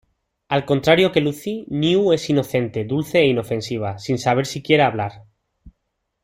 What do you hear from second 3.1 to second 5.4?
e inofensiva, sin saber siquiera hablar.